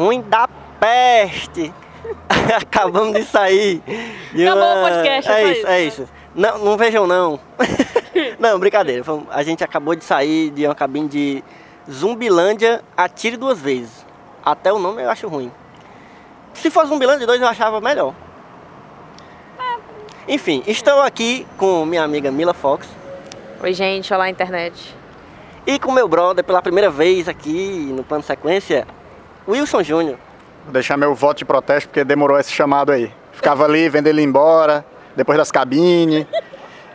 [0.00, 0.48] ruim da
[0.80, 1.72] peste.
[2.56, 3.82] Acabamos de sair.
[4.32, 5.80] de Acabou o podcast, é é isso, é né?
[5.82, 6.08] isso.
[6.34, 7.38] Não, não vejam não.
[8.38, 9.04] não, brincadeira.
[9.30, 11.44] A gente acabou de sair de uma cabine de
[11.90, 14.06] Zumbilândia Atire Duas Vezes.
[14.42, 15.52] Até o nome eu acho ruim.
[16.54, 18.14] Se fosse Zumbilândia 2 eu achava melhor.
[20.26, 22.88] Enfim, estou aqui com minha amiga Mila Fox
[23.62, 24.94] Oi, gente, olá, internet.
[25.66, 28.86] e com meu brother pela primeira vez aqui no plano sequência,
[29.48, 30.16] Wilson Júnior.
[30.64, 33.10] Vou deixar meu voto de protesto porque demorou esse chamado aí.
[33.32, 34.84] Ficava ali vendo ele ir embora,
[35.16, 36.26] depois das cabines,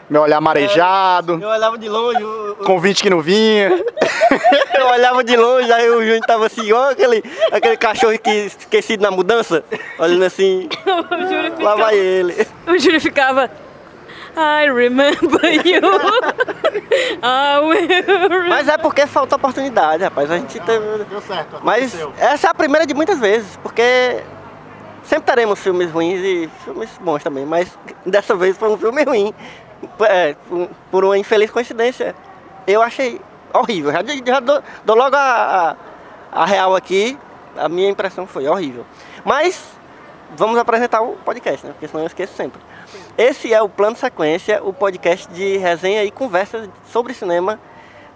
[0.10, 3.70] meu olhar marejado, Eu olhava de longe, o- o- convite que não vinha.
[4.78, 9.02] eu olhava de longe, aí o Júnior tava assim, igual aquele, aquele cachorro que esquecido
[9.02, 9.64] na mudança,
[9.98, 12.48] olhando assim, O Júlio lá ficava, vai ele.
[12.68, 13.50] o Júlio ficava
[14.38, 15.80] I remember you.
[17.24, 18.50] I will remember.
[18.50, 20.30] Mas é porque falta oportunidade, rapaz.
[20.30, 21.04] A gente teve.
[21.06, 24.22] Deu certo, Mas essa é a primeira de muitas vezes, porque
[25.04, 29.34] sempre teremos filmes ruins e filmes bons também, mas dessa vez foi um filme ruim.
[30.02, 32.16] É, por- por uma infeliz coincidência.
[32.66, 33.22] Eu achei
[33.54, 33.92] horrível.
[33.92, 35.76] Já, já dou, dou logo a,
[36.32, 37.18] a, a real aqui,
[37.56, 38.86] a minha impressão foi horrível.
[39.24, 39.64] Mas
[40.36, 41.74] vamos apresentar o podcast, né?
[41.74, 42.60] Porque senão eu esqueço sempre.
[43.18, 47.58] Esse é o Plano Sequência, o podcast de resenha e conversa sobre cinema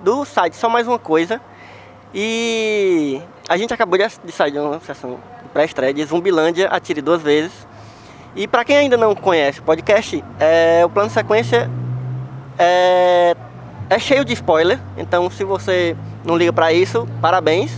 [0.01, 1.39] do site Só Mais Uma Coisa.
[2.13, 5.17] E a gente acabou de sair de uma sessão
[5.53, 7.65] pré-estreia de Zumbilândia, Atire Duas Vezes.
[8.35, 11.71] E para quem ainda não conhece o podcast, é, o Plano Sequência
[12.57, 13.37] é,
[13.89, 14.77] é cheio de spoiler.
[14.97, 15.95] Então se você
[16.25, 17.71] não liga para isso, parabéns.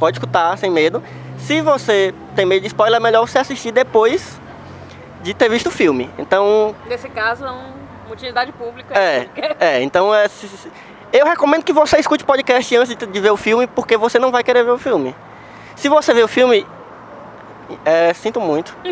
[0.00, 1.00] Pode escutar sem medo.
[1.38, 4.40] Se você tem medo de spoiler, é melhor você assistir depois
[5.26, 6.08] de ter visto o filme.
[6.16, 7.74] Então Nesse caso, é uma
[8.10, 8.96] utilidade pública.
[8.96, 9.28] é,
[9.58, 10.26] é, então é,
[11.12, 14.18] eu recomendo que você escute o podcast antes de, de ver o filme, porque você
[14.18, 15.14] não vai querer ver o filme.
[15.74, 16.64] Se você ver o filme,
[17.84, 18.76] é, sinto muito.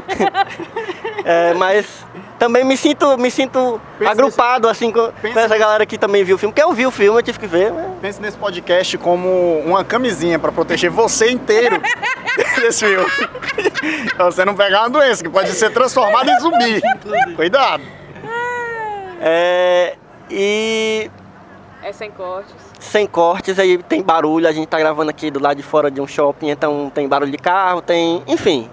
[1.27, 2.05] É, mas
[2.39, 6.37] também me sinto, me sinto agrupado assim com, com essa nesse- galera que também viu
[6.37, 6.53] o filme.
[6.53, 7.73] Porque eu vi o filme, eu tive que ver.
[7.73, 7.91] né?
[8.03, 11.81] Pense nesse podcast como uma camisinha pra proteger você inteiro
[12.61, 13.07] desse filme.
[14.17, 16.83] Pra você não pegar uma doença que pode ser transformada em zumbi.
[17.37, 17.83] Cuidado.
[19.21, 19.97] É,
[20.31, 21.11] e
[21.85, 22.55] É sem cortes.
[22.81, 26.01] sem cortes, aí tem barulho, a gente tá gravando aqui do lado de fora de
[26.01, 28.23] um shopping, então tem barulho de carro, tem.
[28.27, 28.71] Enfim.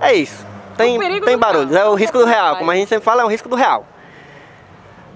[0.00, 0.44] É isso.
[0.76, 1.76] Tem, tem carro.
[1.76, 3.86] é o risco do real, como a gente sempre fala, é o risco do real.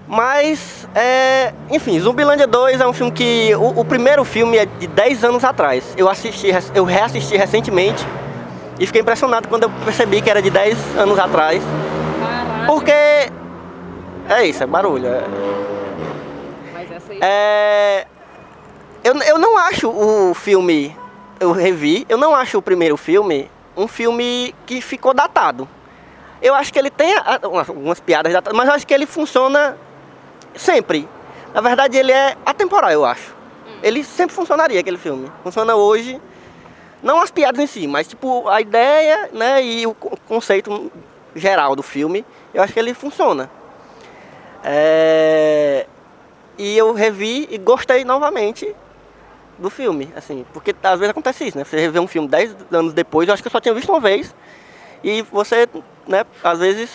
[0.07, 3.53] Mas, é, enfim, Zumbilândia 2 é um filme que.
[3.55, 5.83] O, o primeiro filme é de 10 anos atrás.
[5.97, 8.07] Eu assisti, eu reassisti recentemente
[8.79, 11.61] e fiquei impressionado quando eu percebi que era de 10 anos atrás.
[12.21, 12.65] Caraca.
[12.65, 12.93] Porque.
[14.29, 15.05] É isso, é barulho.
[15.05, 15.74] é-.
[17.27, 18.05] É,
[19.03, 20.95] eu, eu não acho o filme,
[21.39, 25.67] eu revi, eu não acho o primeiro filme um filme que ficou datado.
[26.41, 29.77] Eu acho que ele tem algumas piadas datadas, mas eu acho que ele funciona
[30.55, 31.09] sempre.
[31.53, 33.35] Na verdade, ele é atemporal, eu acho.
[33.81, 35.31] Ele sempre funcionaria, aquele filme.
[35.43, 36.21] Funciona hoje,
[37.03, 40.91] não as piadas em si, mas tipo a ideia né, e o co- conceito
[41.35, 42.23] geral do filme,
[42.53, 43.49] eu acho que ele funciona.
[44.63, 45.85] É,
[46.57, 48.73] e eu revi e gostei novamente
[49.57, 51.63] do filme, assim, porque às vezes acontece isso, né?
[51.63, 53.99] Você revê um filme 10 anos depois, eu acho que eu só tinha visto uma
[53.99, 54.35] vez,
[55.03, 55.67] e você,
[56.07, 56.89] né, às vezes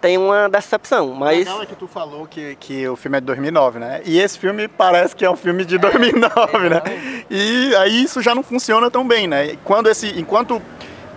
[0.00, 3.20] tem uma decepção, O mas legal é que tu falou que, que o filme é
[3.20, 4.00] de 2009, né?
[4.06, 6.82] E esse filme parece que é um filme de 2009, né?
[7.28, 9.56] E aí isso já não funciona tão bem, né?
[9.62, 10.62] Quando esse, enquanto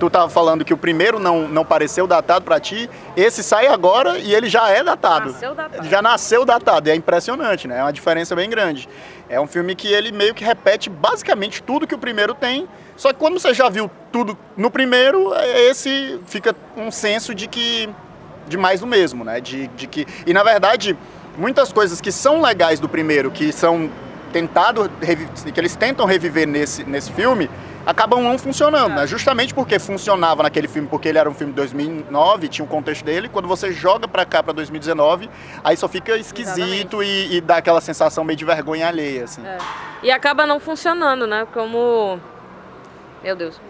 [0.03, 4.17] tu tava falando que o primeiro não, não pareceu datado pra ti, esse sai agora
[4.17, 5.31] e ele já é datado.
[5.31, 5.87] Nasceu datado.
[5.87, 7.79] Já nasceu datado, e é impressionante, né?
[7.79, 8.89] É uma diferença bem grande.
[9.29, 12.67] É um filme que ele meio que repete basicamente tudo que o primeiro tem,
[12.97, 17.47] só que quando você já viu tudo no primeiro, é esse fica um senso de
[17.47, 17.89] que
[18.47, 19.39] de mais do mesmo, né?
[19.39, 20.97] De, de que e na verdade
[21.37, 23.89] muitas coisas que são legais do primeiro, que são
[24.33, 24.89] tentado
[25.53, 27.49] que eles tentam reviver nesse, nesse filme,
[27.85, 29.05] acabam não funcionando, né?
[29.07, 33.05] Justamente porque funcionava naquele filme, porque ele era um filme de 2009, tinha o contexto
[33.05, 33.29] dele.
[33.29, 35.29] Quando você joga pra cá, pra 2019,
[35.63, 39.45] aí só fica esquisito e, e dá aquela sensação meio de vergonha alheia, assim.
[39.45, 39.57] É.
[40.01, 41.47] E acaba não funcionando, né?
[41.53, 42.19] Como.
[43.23, 43.61] Meu Deus.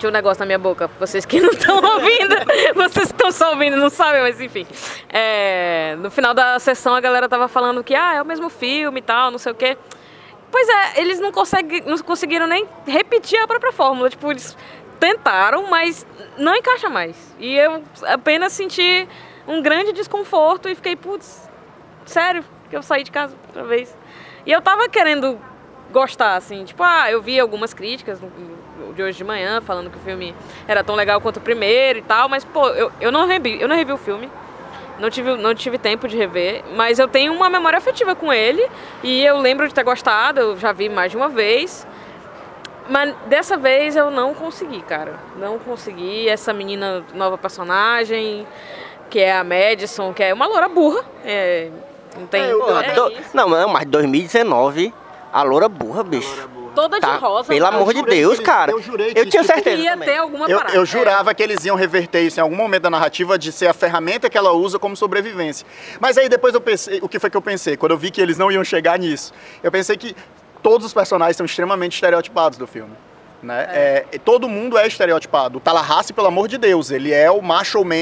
[0.00, 0.88] Tinha um negócio na minha boca.
[0.98, 2.34] Vocês que não estão ouvindo,
[2.74, 4.66] vocês estão só ouvindo não sabem, mas enfim.
[5.10, 9.00] É, no final da sessão a galera tava falando que ah, é o mesmo filme
[9.00, 9.76] e tal, não sei o quê.
[10.50, 14.08] Pois é, eles não, conseguem, não conseguiram nem repetir a própria fórmula.
[14.08, 14.56] Tipo, eles
[14.98, 16.06] tentaram, mas
[16.38, 17.36] não encaixa mais.
[17.38, 19.06] E eu apenas senti
[19.46, 21.46] um grande desconforto e fiquei, putz,
[22.06, 23.94] sério, que eu saí de casa outra vez.
[24.46, 25.38] E eu tava querendo
[25.92, 28.18] gostar, assim, tipo, ah, eu vi algumas críticas
[28.94, 30.34] de hoje de manhã falando que o filme
[30.68, 33.68] era tão legal quanto o primeiro e tal, mas, pô, eu, eu, não, revi, eu
[33.68, 34.30] não revi o filme.
[34.98, 38.62] Não tive, não tive tempo de rever, mas eu tenho uma memória afetiva com ele
[39.02, 41.86] e eu lembro de ter gostado, eu já vi mais de uma vez.
[42.88, 45.14] Mas dessa vez eu não consegui, cara.
[45.36, 46.28] Não consegui.
[46.28, 48.46] Essa menina, nova personagem,
[49.08, 51.02] que é a Madison, que é uma loura burra.
[51.24, 51.70] É,
[52.18, 52.50] não tem.
[52.58, 54.92] Pô, é do- não, não, mas 2019,
[55.32, 56.48] a loura burra, bicho.
[56.74, 57.48] Toda de Tá, rosa.
[57.48, 57.76] pelo cara.
[57.76, 58.70] amor de Deus, eles- cara.
[58.72, 60.08] eu jurei que Eu tinha certeza Ia também.
[60.08, 60.76] ter alguma Eu, parada.
[60.76, 63.72] eu jurava que eles iam reverter isso em algum momento da narrativa de ser a
[63.74, 65.66] ferramenta que ela usa como sobrevivência.
[65.98, 67.76] Mas aí depois eu pensei, o que foi que eu pensei?
[67.76, 69.32] Quando eu vi que eles não iam chegar nisso,
[69.62, 70.14] eu pensei que
[70.62, 72.92] todos os personagens são extremamente estereotipados do filme.
[73.42, 73.66] Né?
[73.70, 75.56] É, e todo mundo é estereotipado.
[75.58, 77.94] O Tallahassee, pelo amor de Deus, ele é o macho man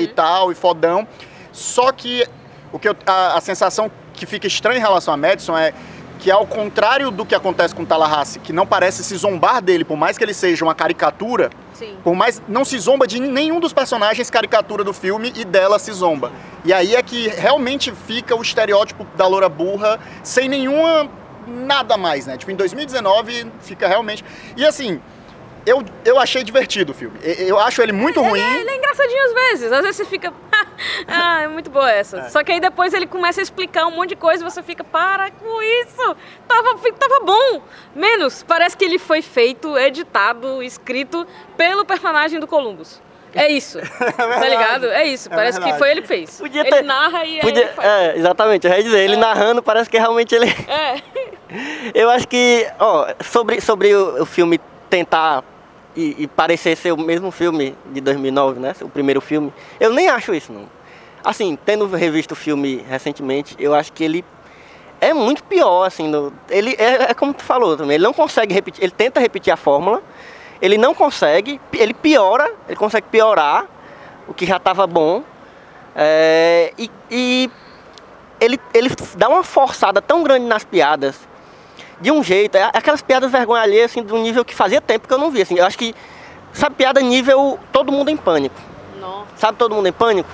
[0.00, 1.06] e tal, e fodão.
[1.52, 2.26] Só que
[2.72, 5.74] o que eu- a, a sensação que fica estranha em relação a Madison é
[6.18, 9.84] que ao contrário do que acontece com o Tallahassee, que não parece se zombar dele,
[9.84, 11.96] por mais que ele seja uma caricatura, Sim.
[12.02, 15.92] por mais não se zomba de nenhum dos personagens caricatura do filme e dela se
[15.92, 16.32] zomba.
[16.64, 21.08] E aí é que realmente fica o estereótipo da loura burra sem nenhuma
[21.46, 22.36] nada mais, né?
[22.36, 24.24] Tipo, em 2019 fica realmente.
[24.56, 25.00] E assim,
[25.66, 27.18] eu, eu achei divertido o filme.
[27.22, 28.40] Eu acho ele muito ruim.
[28.40, 29.72] É, ele é engraçadinho às vezes.
[29.72, 30.32] Às vezes você fica.
[31.08, 32.30] ah, é muito boa essa.
[32.30, 34.84] Só que aí depois ele começa a explicar um monte de coisa e você fica,
[34.84, 36.16] para com isso!
[36.46, 37.62] Tava, tava bom!
[37.94, 38.44] Menos.
[38.44, 41.26] Parece que ele foi feito, editado, escrito
[41.56, 43.02] pelo personagem do Columbus.
[43.34, 43.78] É isso.
[44.16, 44.86] tá ligado?
[44.86, 45.28] É isso.
[45.28, 45.78] É Parece que verdade.
[45.78, 46.38] foi ele que fez.
[46.40, 47.88] Podia ele ter- narra e Podia, ele faz.
[47.88, 50.46] é, exatamente, eu ia dizer, ele narrando parece que realmente ele.
[50.68, 51.02] É.
[51.94, 54.60] Eu acho que, ó, sobre, sobre o, o filme
[54.90, 55.44] tentar
[55.96, 58.74] e, e parecer ser o mesmo filme de 2009, né?
[58.82, 60.66] O primeiro filme, eu nem acho isso, não.
[61.24, 64.24] Assim, tendo revisto o filme recentemente, eu acho que ele
[65.00, 66.06] é muito pior, assim.
[66.08, 69.52] no- ele é, é como tu falou também, ele não consegue repetir, ele tenta repetir
[69.52, 70.02] a fórmula,
[70.60, 73.66] ele não consegue, ele piora, ele consegue piorar
[74.28, 75.22] o que já estava bom.
[75.94, 77.50] é, e, e
[78.40, 81.18] ele, ele dá uma forçada tão grande nas piadas,
[82.00, 85.06] de um jeito, é aquelas piadas vergonha alheia, assim, de um nível que fazia tempo
[85.08, 85.94] que eu não via, assim, eu acho que,
[86.52, 88.54] sabe, piada nível todo mundo em pânico,
[89.00, 89.26] Nossa.
[89.36, 90.28] sabe, todo mundo em pânico?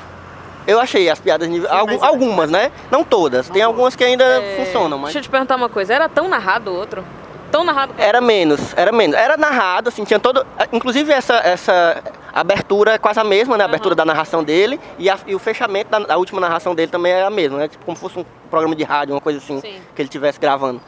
[0.67, 4.05] Eu achei as piadas nível, Sim, algu- mas- algumas, né, não todas, tem algumas que
[4.05, 5.07] ainda É, funcionam, mas...
[5.07, 5.93] Deixa eu te perguntar uma coisa.
[5.95, 7.05] Era tão narrado o outro?
[7.51, 9.15] Tão narrado Era menos, era menos.
[9.15, 10.47] Era narrado, assim, tinha todo.
[10.73, 12.03] Inclusive essa, essa
[12.33, 13.65] abertura é quase a mesma, né?
[13.65, 16.91] A abertura da narração dele e, a- e o fechamento da, da última narração dele
[16.91, 17.69] também é a mesma, né?
[17.69, 19.81] Tipo como se fosse um programa de rádio, uma coisa assim, Sim.
[19.95, 20.81] que ele estivesse gravando.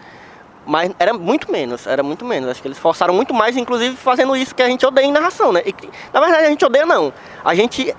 [0.67, 2.49] Mas era muito menos, era muito menos.
[2.51, 5.53] Acho que eles forçaram muito mais, inclusive fazendo isso que a gente odeia em narração,
[5.53, 5.63] né?
[5.67, 5.75] E,
[6.13, 7.13] na verdade a gente odeia não.
[7.45, 7.95] A gente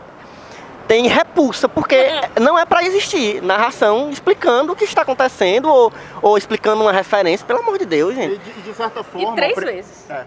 [0.88, 1.96] tem repulsa, porque
[2.40, 5.92] não é pra existir narração explicando o que está acontecendo ou,
[6.22, 8.38] ou explicando uma referência, pelo amor de Deus, E gente.
[8.40, 9.36] de, de certa E forma.
[9.36, 10.10] três o pri- vezes.
[10.10, 10.26] É.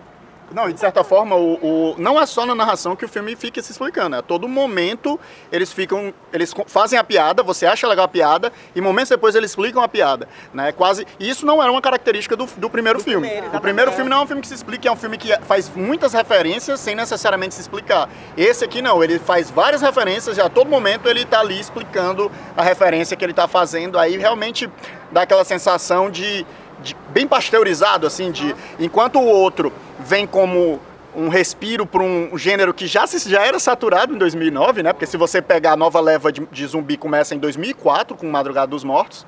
[0.50, 3.36] Não, e de certa forma, o, o- não é só na narração que o filme
[3.36, 4.16] fica se explicando.
[4.16, 5.18] A todo momento
[5.52, 6.12] eles ficam.
[6.32, 9.88] Eles fazem a piada, você acha legal a piada, e momentos depois eles explicam a
[9.88, 10.26] piada.
[10.54, 10.72] Né?
[10.72, 11.06] Quase.
[11.20, 13.28] E isso não era uma característica do, do primeiro filme.
[13.28, 15.28] primeiro, o primeiro filme não é um filme que se explica, é um filme que
[15.42, 18.08] faz muitas referências sem necessariamente se explicar.
[18.36, 22.30] Esse aqui não, ele faz várias referências e a todo momento ele tá ali explicando
[22.56, 23.98] a referência que ele tá fazendo.
[23.98, 24.68] Aí realmente
[25.12, 26.46] dá aquela sensação de,
[26.82, 30.80] de bem pasteurizado, assim, de enquanto o outro vem como
[31.16, 34.92] um respiro para um gênero que já, se- já era saturado em 2009, né?
[34.92, 38.68] Porque se você pegar a nova leva de, de zumbi começa em 2004 com Madrugada
[38.68, 39.26] dos Mortos,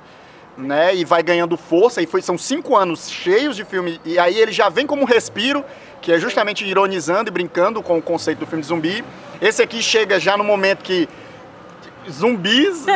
[0.57, 0.95] né?
[0.95, 2.01] E vai ganhando força.
[2.03, 4.01] E foi, são cinco anos cheios de filme.
[4.05, 5.65] E aí ele já vem como um respiro,
[6.01, 9.05] que é justamente ironizando e brincando com o conceito do filme de zumbi.
[9.41, 11.09] Esse aqui chega já no momento que
[12.09, 12.87] zumbis.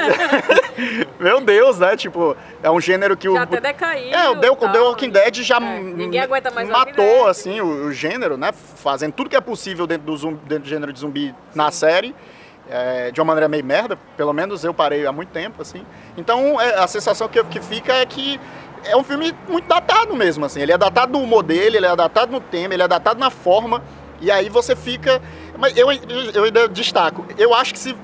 [1.18, 1.96] Meu Deus, né?
[1.96, 3.38] Tipo, é um gênero que Já o.
[3.38, 4.12] até decaiu.
[4.12, 7.60] É, o The, tal, The Walking Dead já É, ninguém aguenta mais Walking matou, assim,
[7.60, 8.52] o, o gênero, né?
[8.52, 12.14] Fazendo tudo que é possível dentro do, zumbi, dentro do gênero de zumbi na série.
[12.68, 15.84] é, de uma maneira meio merda, pelo menos eu parei há muito tempo, assim.
[16.16, 18.40] Então, é, a sensação que, que fica é que
[18.84, 20.60] é um filme muito datado mesmo, assim.
[20.60, 23.30] Ele é datado no humor dele, ele é datado no tema, ele é datado na
[23.30, 23.82] forma.
[24.20, 25.20] E aí você fica...
[25.58, 25.90] Mas eu,
[26.34, 27.26] eu ainda destaco.
[27.36, 27.94] Eu acho que se...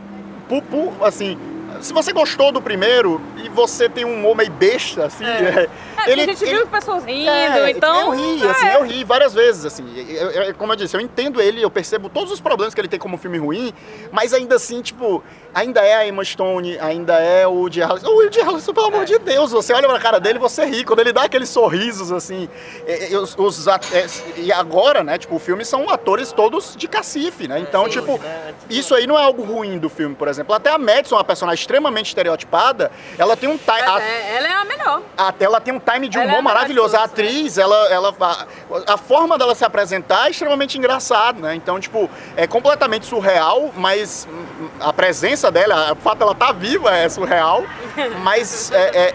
[0.51, 1.39] pu- pu- assim,
[1.81, 5.25] se você gostou do primeiro e você tem um meio besta, assim...
[5.25, 5.69] É.
[6.01, 8.15] É, porque a gente viu pessoas rindo, é, então.
[8.15, 9.85] Eu ri, assim, eu ri várias vezes, assim.
[10.09, 12.89] Eu- eu- como eu disse, eu entendo ele, eu percebo todos os problemas que ele
[12.89, 13.71] tem como filme ruim,
[14.11, 15.23] mas ainda assim, tipo,
[15.55, 18.09] ainda é a Emma Stone, ainda é o Woody Harrelson.
[18.09, 20.85] O Woody Harrelson, pelo amor de Deus, você olha pra cara dele e você ri.
[20.85, 22.49] Quando ele dá aqueles sorrisos, assim,
[22.87, 24.07] é, é, os, os é,
[24.39, 27.59] e agora, né, tipo, o filme são atores todos de cacife, né?
[27.59, 28.55] Então, Sim, tipo, né?
[28.71, 30.55] isso aí não é algo ruim do filme, por exemplo.
[30.55, 33.57] Até a Madison, uma personagem extremamente estereotipada, ela tem um...
[33.57, 35.03] ti- Mas a- é, ela é a melhor.
[35.17, 36.97] até ela tem um time de Ela humor é maravilhoso.
[36.97, 37.05] A né?
[37.05, 41.55] atriz, ela, ela, a, a forma dela se apresentar é extremamente engraçada, né?
[41.55, 46.95] Então, tipo, é completamente surreal, mas hum, a presença dela, o fato dela estar viva
[46.97, 47.65] é surreal,
[48.23, 49.13] mas é- é-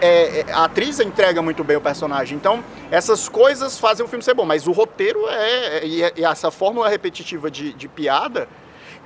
[0.48, 2.36] é- a atriz entrega muito bem o personagem.
[2.36, 5.84] Então, essas coisas fazem o filme ser bom, mas o roteiro é.
[5.84, 8.48] E, e essa fórmula repetitiva de, de piada.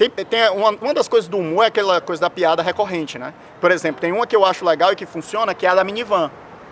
[0.00, 3.34] Tem, tem uma, uma das coisas do humor é aquela coisa da piada recorrente, né?
[3.60, 5.84] Por exemplo, tem uma que eu acho legal e que funciona, que é a da
[5.84, 6.30] minivan.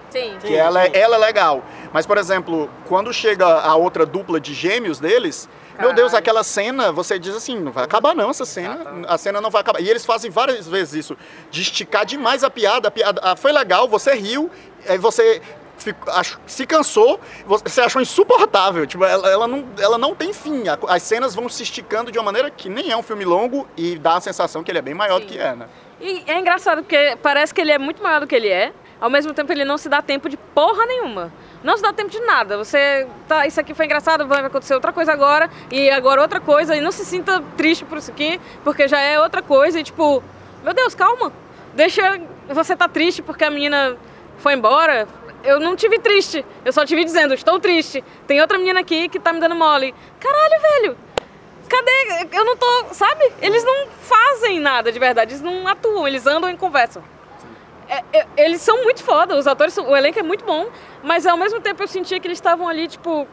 [0.08, 0.38] Sim.
[0.40, 1.62] Que ela, é- ela é legal.
[1.92, 5.46] Mas, por exemplo, quando chega a outra dupla de gêmeos deles,
[5.78, 6.18] meu Deus, Caralho.
[6.18, 8.78] aquela cena, você diz assim, não vai acabar não essa cena.
[9.06, 9.80] A cena não vai acabar.
[9.82, 11.16] E eles fazem várias vezes isso,
[11.50, 12.88] de esticar demais a piada.
[12.88, 14.50] A piada ah, foi legal, você riu,
[14.88, 15.42] aí você
[15.78, 18.86] ficou- ach- se cansou, você achou insuportável.
[18.86, 20.64] Tipo, ela, ela não, ela não tem fim.
[20.88, 23.98] As cenas vão se esticando de uma maneira que nem é um filme longo e
[23.98, 25.32] dá a sensação que ele é bem maior do Sim.
[25.34, 25.66] que é, né?
[26.00, 28.72] E é engraçado porque parece que ele é muito maior do que ele é.
[29.00, 31.32] Ao mesmo tempo ele não se dá tempo de porra nenhuma.
[31.62, 32.56] Não se dá tempo de nada.
[32.56, 36.74] Você tá, isso aqui foi engraçado, vai acontecer outra coisa agora e agora outra coisa
[36.76, 40.22] e não se sinta triste por isso aqui, porque já é outra coisa e tipo,
[40.64, 41.32] meu Deus, calma.
[41.74, 43.96] Deixa você tá triste porque a menina
[44.38, 45.06] foi embora.
[45.48, 46.44] Eu não tive triste.
[46.62, 48.04] Eu só tive dizendo, estou triste.
[48.26, 49.94] Tem outra menina aqui que tá me dando mole.
[50.20, 50.98] Caralho, velho.
[51.66, 52.36] Cadê?
[52.36, 52.84] Eu não tô.
[52.92, 53.32] Sabe?
[53.40, 55.32] Eles não fazem nada de verdade.
[55.32, 57.02] Eles não atuam, eles andam e conversam.
[57.88, 60.68] É, é, eles são muito foda, os atores, o elenco é muito bom,
[61.02, 63.26] mas ao mesmo tempo eu sentia que eles estavam ali, tipo.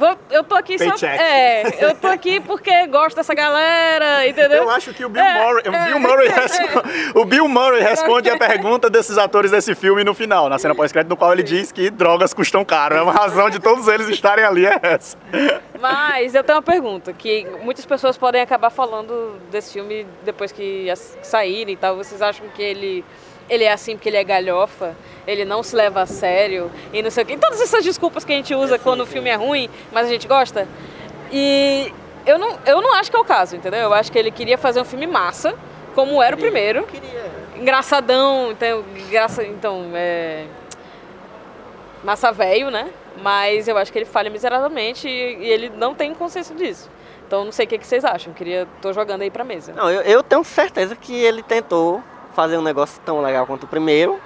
[0.00, 0.86] Vou- eu tô aqui só.
[0.90, 1.18] Paycheck.
[1.22, 4.64] É, eu tô aqui porque gosto dessa galera, entendeu?
[4.64, 6.30] Eu acho que o Bill É, Murray, o é, Bill Murray, é.
[6.32, 6.82] respo-
[7.20, 11.10] o Bill Murray responde a pergunta desses atores desse filme no final, na cena pós-crédito,
[11.10, 12.96] no qual ele diz que drogas custam caro.
[12.96, 15.16] É uma razão de todos eles estarem ali é essa.
[15.78, 20.86] Mas eu tenho uma pergunta, que muitas pessoas podem acabar falando desse filme depois que
[21.22, 21.96] saírem e tal.
[21.96, 23.04] Vocês acham que ele,
[23.50, 24.96] ele é assim porque ele é galhofa?
[25.26, 27.36] Ele não se leva a sério e não sei o quê?
[27.36, 30.28] Todas essas desculpas que a gente usa quando o filme é ruim, mas a gente
[30.28, 30.66] gosta.
[31.32, 31.92] E
[32.24, 33.80] eu não, eu não acho que é o caso, entendeu?
[33.80, 35.54] Eu acho que ele queria fazer um filme massa,
[35.94, 36.84] como era o primeiro.
[36.84, 37.30] Queria.
[37.56, 40.46] Engraçadão, então, graça, então é...
[42.02, 42.88] Massa velho, né?
[43.20, 46.88] Mas eu acho que ele falha miseravelmente e, e ele não tem consciência disso.
[47.26, 48.32] Então não sei o que, que vocês acham.
[48.32, 48.66] Queria.
[48.80, 49.72] tô jogando aí pra mesa.
[49.74, 52.02] Não, eu, eu tenho certeza que ele tentou
[52.34, 54.18] fazer um negócio tão legal quanto o primeiro.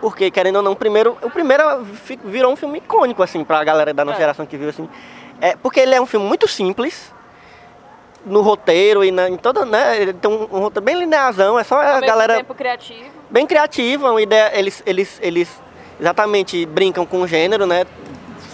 [0.00, 1.62] Porque, querendo ou não, o primeiro, o primeiro
[2.24, 4.20] virou um filme icônico, assim, pra galera da nossa É.
[4.20, 4.88] geração que viu, assim.
[5.40, 7.12] É, porque ele é um filme muito simples,
[8.24, 11.64] no roteiro e na, em toda, né, ele tem um, um roteiro bem linearzão, é
[11.64, 13.04] só Ao a mesmo galera tempo criativo.
[13.30, 15.62] bem criativa, uma ideia, eles, eles, eles
[16.00, 17.86] exatamente brincam com o gênero, né,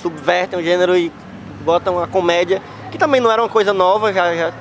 [0.03, 1.11] subvertem o gênero e
[1.63, 4.53] botam a comédia, que também não era uma coisa nova, já, já,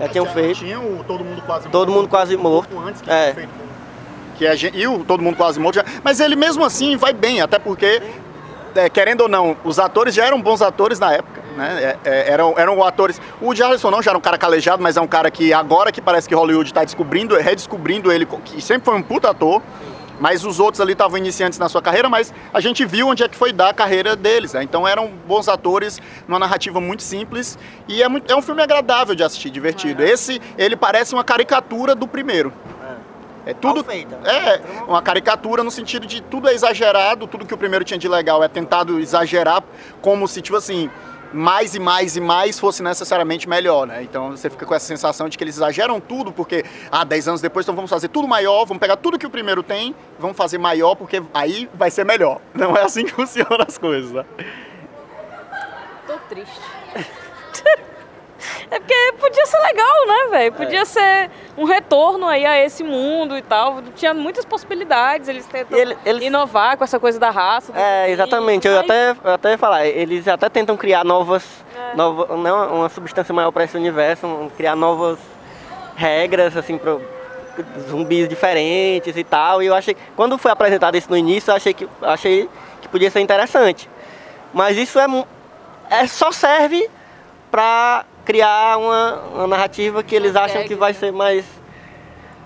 [0.00, 0.58] já tinham feito.
[0.60, 2.88] Tinha o Todo Mundo Quase Todo Mundo Quase um pouco Morto.
[2.88, 3.34] antes que É.
[3.34, 3.61] feito.
[4.36, 5.76] Que é, gen- e o Todo Mundo Quase Morto.
[5.76, 8.02] já- mas ele mesmo assim vai bem, até porque,
[8.74, 11.42] é, querendo ou não, os atores já eram bons atores na época.
[11.56, 11.96] Né?
[12.04, 13.20] É, é, eram, eram atores.
[13.40, 16.00] O Harrelson não já era um cara calejado, mas é um cara que agora que
[16.00, 19.60] parece que Hollywood está descobrindo, redescobrindo ele, que sempre foi um puta ator.
[20.20, 23.28] Mas os outros ali estavam iniciantes na sua carreira, mas a gente viu onde é
[23.28, 24.52] que foi dar a carreira deles.
[24.52, 24.62] Né?
[24.62, 27.58] Então eram bons atores, numa narrativa muito simples.
[27.88, 30.00] E é, muito- é um filme agradável de assistir, divertido.
[30.02, 32.52] Esse, ele parece uma caricatura do primeiro.
[33.44, 33.82] É tudo.
[33.84, 34.16] Feita.
[34.24, 38.08] É, uma caricatura no sentido de tudo é exagerado, tudo que o primeiro tinha de
[38.08, 39.62] legal é tentado exagerar,
[40.00, 40.88] como se, tipo assim,
[41.32, 44.02] mais e mais e mais fosse necessariamente melhor, né?
[44.02, 47.40] Então você fica com essa sensação de que eles exageram tudo, porque, ah, 10 anos
[47.40, 50.58] depois, então vamos fazer tudo maior, vamos pegar tudo que o primeiro tem, vamos fazer
[50.58, 52.40] maior, porque aí vai ser melhor.
[52.54, 54.24] Não é assim que funcionam as coisas, né?
[56.06, 56.60] Tô triste.
[58.74, 60.52] É porque podia ser legal, né, velho?
[60.54, 60.84] Podia É.
[60.86, 63.82] ser um retorno aí a esse mundo e tal.
[63.94, 67.70] Tinha muitas possibilidades, eles tentam ele- eles- inovar com essa coisa da raça.
[67.76, 68.66] É, exatamente.
[68.66, 71.44] Eu mas- até, eu até ia falar, eles até tentam criar novas,
[71.92, 71.94] É.
[71.94, 75.18] nova, não, uma substância maior para esse universo, um- criar novas
[75.94, 76.96] regras, assim, para
[77.90, 79.62] zumbis diferentes e tal.
[79.62, 82.48] E eu achei, quando foi apresentado isso no início, eu achei que, achei
[82.80, 83.86] que podia ser interessante.
[84.54, 85.06] Mas isso é,
[85.90, 86.88] é só serve
[87.50, 90.98] para criar uma, uma narrativa que eles acham que vai né?
[90.98, 91.44] ser mais,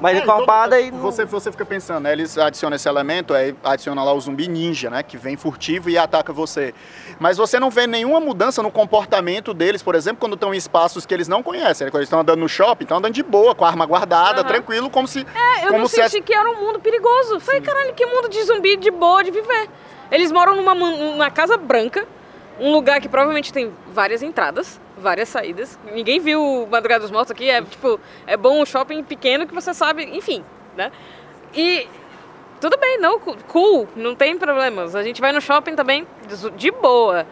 [0.00, 2.12] mais É, encorpada todo- e não- você, você fica pensando, né?
[2.12, 5.02] Eles adicionam esse elemento, aí adiciona lá o zumbi ninja, né?
[5.02, 6.74] Que vem furtivo e ataca você.
[7.18, 11.04] Mas você não vê nenhuma mudança no comportamento deles, por exemplo, quando estão em espaços
[11.06, 11.84] que eles não conhecem.
[11.86, 11.90] né?
[11.90, 14.48] Quando eles estão andando no shopping, estão andando de boa, com a arma guardada, Aham.
[14.48, 15.20] tranquilo, como se.
[15.34, 17.38] É, eu como não se senti que era um mundo perigoso.
[17.40, 19.68] Falei, caralho, que mundo de zumbi de boa de viver.
[20.10, 22.06] Eles moram numa, numa casa branca,
[22.60, 25.78] um lugar que provavelmente tem várias entradas, várias saídas.
[25.92, 29.74] Ninguém viu Madrugada dos Mortos aqui, é tipo, é bom um shopping pequeno que você
[29.74, 30.44] sabe, enfim,
[30.76, 30.90] né?
[31.54, 31.86] E
[32.60, 34.94] tudo bem, não, cool, não tem problemas.
[34.94, 36.06] A gente vai no shopping também
[36.56, 37.26] de- boa.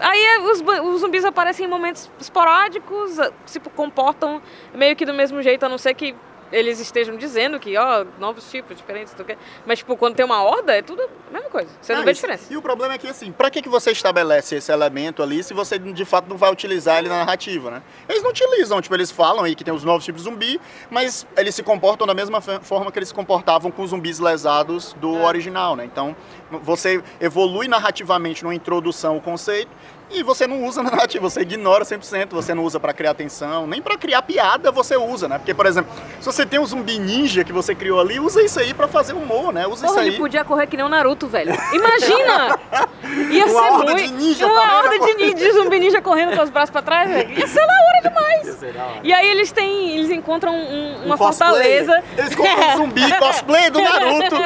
[0.00, 4.40] Aí é, os, os zumbis aparecem em momentos esporádicos, se comportam
[4.72, 6.14] meio que do mesmo jeito, a não ser que
[6.50, 9.44] eles estejam dizendo que, ó, novos tipos, diferentes, não sei o quê.
[9.66, 11.68] mas tipo, quando tem uma horda, é tudo a mesma coisa.
[11.80, 12.52] Você não, Ah, vê isso- diferença.
[12.52, 15.52] E o problema é que, assim, pra que, que você estabelece esse elemento ali se
[15.54, 17.82] você de fato não vai utilizar ele na narrativa, né?
[18.08, 21.26] Eles não utilizam, tipo, eles falam aí que tem os novos tipos de zumbi, mas
[21.36, 25.16] eles se comportam da mesma forma que eles se comportavam com os zumbis lesados do
[25.18, 25.24] É.
[25.26, 25.84] original, né?
[25.84, 26.16] Então,
[26.62, 29.70] você evolui narrativamente numa introdução o conceito
[30.10, 33.66] e você não usa na narrativa, você ignora 100%, você não usa pra criar tensão,
[33.66, 35.38] nem pra criar piada você usa, né?
[35.38, 38.58] Porque, por exemplo, se você tem um zumbi ninja que você criou ali, usa isso
[38.58, 39.66] aí pra fazer humor, né?
[39.66, 40.16] Usa Porra, isso ele aí.
[40.20, 41.52] podia correr que nem o Naruto, velho.
[41.72, 42.58] Imagina!
[43.30, 44.02] Ia Uma ser horda muito.
[44.02, 46.82] de ninja uma correndo, horda de, ni- de zumbi ninja correndo com os braços pra
[46.82, 47.30] trás, velho.
[47.38, 48.58] Ia ser da hora demais.
[49.02, 49.96] E aí eles têm.
[49.98, 51.48] Eles encontram um- uma Um cosplay.
[51.50, 52.04] fortaleza.
[52.16, 54.36] Eles compram um zumbi cosplay do Naruto,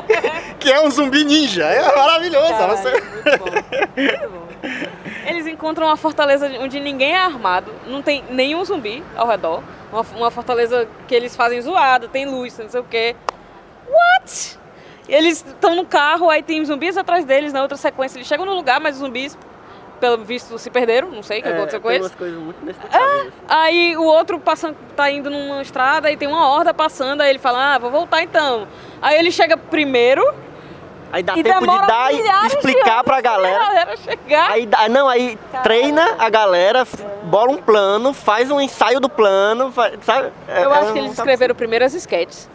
[0.59, 1.65] que é um zumbi ninja.
[1.65, 2.49] É maravilhoso.
[2.49, 2.91] Caralho, Você...
[2.91, 3.51] muito bom,
[3.97, 4.43] muito bom.
[5.43, 9.61] Eles encontram uma fortaleza onde ninguém é armado, não tem nenhum zumbi ao redor.
[9.93, 13.17] Uma, uma fortaleza que eles fazem zoada, tem luz, não sei o quê.
[13.89, 14.59] What?
[15.09, 18.55] Eles estão no carro, aí tem zumbis atrás deles, na outra sequência eles chegam no
[18.55, 19.37] lugar, mas os zumbis,
[19.99, 22.15] pelo visto, se perderam, não sei o que É, aconteceu com eles.
[22.15, 23.33] coisas muito inexplicáveis.
[23.49, 27.41] Aí o outro passando, tá indo numa estrada e tem uma horda passando, aí ele
[27.41, 28.69] fala, ah, vou voltar então.
[29.03, 30.23] Aí ele chega primeiro
[31.13, 33.59] Aí dá e tempo de dar e explicar anos pra galera.
[33.59, 34.51] pra galera chegar.
[34.51, 36.87] Aí, dá- não, aí treina a galera,
[37.25, 40.33] bola um plano, faz um ensaio do plano, fa- sabe?
[40.49, 42.49] É- Eu é acho que eles escreveram primeiras sketches,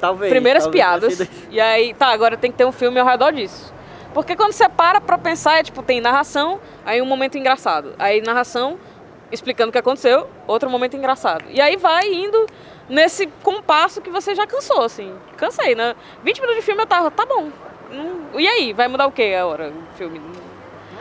[0.00, 1.28] talvez, primeiras talvez piadas.
[1.50, 3.72] E aí, tá, agora tem que ter um filme ao redor disso.
[4.14, 7.94] Porque quando você para pra pensar, é tipo, tem narração, aí um momento engraçado.
[7.98, 8.78] Aí narração,
[9.32, 11.44] explicando o que aconteceu, outro momento engraçado.
[11.48, 12.46] E aí vai indo
[12.88, 15.12] nesse compasso que você já cansou, assim.
[15.36, 15.96] Cansei, né?
[16.22, 17.48] 20 minutos de filme eu tava, tá bom.
[17.92, 20.20] Não- E aí, vai mudar o que agora o filme?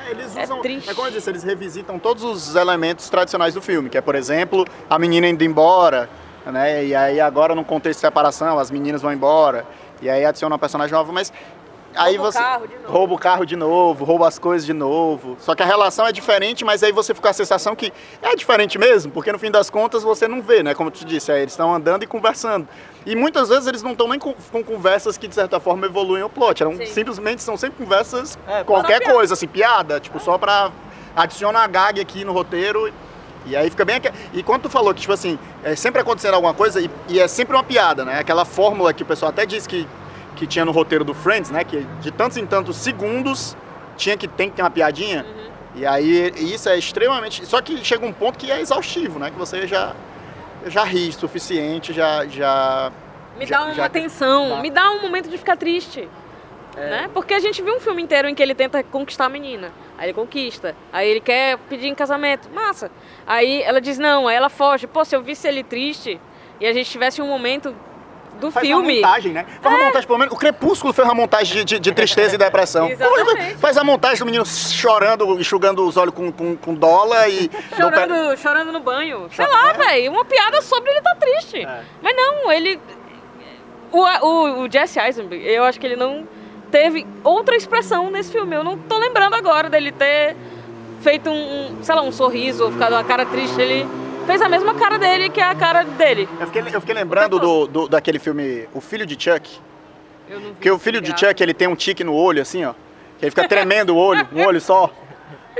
[0.08, 0.89] É, Eles É usam, triste.
[0.89, 4.15] é como eu disse, eles revisitam todos os elementos tradicionais do filme, que é, por
[4.15, 6.10] exemplo, a menina indo embora,
[6.45, 6.84] né?
[6.86, 9.65] E aí agora num contexto de separação, as meninas vão embora,
[10.01, 11.32] e aí adiciona uma personagem nova, mas
[11.95, 12.91] aí Rouba o você carro de novo.
[12.91, 15.36] rouba o carro de novo, rouba as coisas de novo.
[15.39, 18.36] Só que a relação é diferente, mas aí você fica com a sensação que é
[18.36, 20.73] diferente mesmo, porque no fim das contas você não vê, né?
[20.73, 22.67] Como te disse, aí eles estão andando e conversando.
[23.06, 26.23] E muitas vezes eles não estão nem com, com conversas que de certa forma evoluem
[26.23, 26.62] o plot.
[26.63, 26.86] Eram Sim.
[26.86, 30.71] simplesmente são sempre conversas É, qualquer coisa, assim, piada, tipo, só pra
[31.15, 32.91] adicionar a gag aqui no roteiro.
[33.43, 33.99] E aí fica bem.
[34.34, 37.27] E quando tu falou que, tipo assim, é sempre acontecendo alguma coisa e, e é
[37.27, 38.19] sempre uma piada, né?
[38.19, 39.88] Aquela fórmula que o pessoal até disse que,
[40.41, 41.63] que tinha no roteiro do Friends, né?
[41.63, 43.56] Que de tantos em tantos segundos
[43.95, 45.23] tinha que tem que ter uma piadinha.
[45.23, 45.51] Uhum.
[45.75, 47.45] E aí isso é extremamente.
[47.45, 49.30] Só que chega um ponto que é exaustivo, né?
[49.30, 49.93] Que você já,
[50.65, 52.25] já ri o suficiente, já.
[52.25, 52.91] já
[53.38, 54.56] Me já- dá uma já- atenção, dá.
[54.62, 56.10] me dá um momento de ficar triste.
[56.75, 57.10] Né?
[57.13, 59.71] Porque a gente viu um filme inteiro em que ele tenta conquistar a menina.
[59.97, 60.73] Aí ele conquista.
[60.91, 62.49] Aí ele quer pedir em casamento.
[62.49, 62.89] Massa.
[63.27, 64.88] Aí ela diz não, aí ela foge.
[64.88, 66.19] Pô, se eu visse ele triste
[66.62, 67.75] e a gente tivesse um momento
[68.41, 68.99] do Faz filme.
[68.99, 69.45] uma montagem, né?
[69.62, 70.34] Faz uma montagem, pelo menos.
[70.34, 72.89] O Crepúsculo fez uma montagem de, de- de tristeza e depressão.
[72.91, 73.56] Exatamente.
[73.58, 77.49] Faz a montagem do menino chorando, enxugando os olhos com, com, com dólar e.
[77.77, 79.30] Chorando, chorando no banho.
[79.34, 80.12] Sei lá, velho.
[80.12, 81.62] Uma piada sobre ele tá triste.
[81.65, 81.84] É.
[82.01, 82.80] Mas não, ele.
[83.91, 86.27] O, o, o Jesse Eisenberg, eu acho que ele não
[86.71, 88.56] teve outra expressão nesse filme.
[88.56, 90.36] Eu não tô lembrando agora dele ter
[91.01, 91.34] feito um,
[91.80, 93.86] um, sei lá, um sorriso ou ficado uma cara triste, ele
[94.25, 96.27] fez a mesma cara dele que é a cara dele.
[96.39, 99.49] Eu fiquei, eu fiquei lembrando do, do- daquele filme O Filho de Chuck.
[100.29, 101.10] Eu não vi Porque o filho de.
[101.17, 102.73] Chuck, ele tem um tique no olho, assim, ó.
[103.19, 104.89] Que ele fica tremendo o olho, um olho só.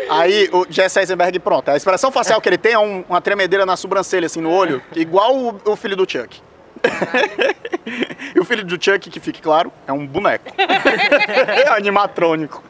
[0.10, 1.70] Aí o Jesse Eisenberg, pronto.
[1.70, 4.82] A expressão facial que ele tem é um- uma tremedeira na sobrancelha, assim, no olho,
[4.96, 6.42] igual o, o filho do Chuck.
[8.36, 10.52] e o filho do Chuck, que fique claro, é um boneco.
[10.58, 12.64] é animatrônico.